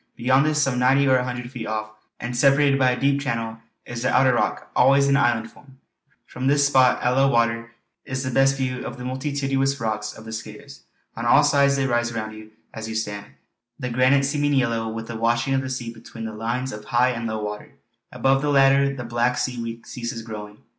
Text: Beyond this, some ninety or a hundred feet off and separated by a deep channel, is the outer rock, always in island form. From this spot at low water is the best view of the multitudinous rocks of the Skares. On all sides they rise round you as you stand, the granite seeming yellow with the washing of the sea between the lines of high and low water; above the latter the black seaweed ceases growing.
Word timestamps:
Beyond 0.15 0.47
this, 0.47 0.59
some 0.59 0.79
ninety 0.79 1.07
or 1.07 1.17
a 1.17 1.23
hundred 1.23 1.51
feet 1.51 1.67
off 1.67 1.91
and 2.19 2.35
separated 2.35 2.79
by 2.79 2.89
a 2.89 2.99
deep 2.99 3.21
channel, 3.21 3.57
is 3.85 4.01
the 4.01 4.11
outer 4.11 4.33
rock, 4.33 4.71
always 4.75 5.07
in 5.07 5.15
island 5.15 5.51
form. 5.51 5.77
From 6.25 6.47
this 6.47 6.65
spot 6.65 7.03
at 7.03 7.11
low 7.11 7.27
water 7.29 7.73
is 8.03 8.23
the 8.23 8.31
best 8.31 8.57
view 8.57 8.83
of 8.83 8.97
the 8.97 9.05
multitudinous 9.05 9.79
rocks 9.79 10.13
of 10.17 10.25
the 10.25 10.31
Skares. 10.33 10.79
On 11.15 11.23
all 11.27 11.43
sides 11.43 11.75
they 11.75 11.85
rise 11.85 12.13
round 12.15 12.35
you 12.35 12.49
as 12.73 12.89
you 12.89 12.95
stand, 12.95 13.27
the 13.77 13.91
granite 13.91 14.23
seeming 14.25 14.55
yellow 14.55 14.89
with 14.89 15.05
the 15.05 15.15
washing 15.15 15.53
of 15.53 15.61
the 15.61 15.69
sea 15.69 15.93
between 15.93 16.25
the 16.25 16.33
lines 16.33 16.71
of 16.71 16.85
high 16.85 17.09
and 17.11 17.27
low 17.27 17.43
water; 17.43 17.73
above 18.11 18.41
the 18.41 18.49
latter 18.49 18.91
the 18.95 19.03
black 19.03 19.37
seaweed 19.37 19.85
ceases 19.85 20.23
growing. 20.23 20.57